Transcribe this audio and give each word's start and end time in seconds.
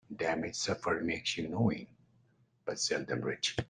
Damage 0.15 0.55
suffered 0.55 1.05
makes 1.05 1.37
you 1.37 1.47
knowing, 1.47 1.85
but 2.65 2.79
seldom 2.79 3.21
rich. 3.21 3.55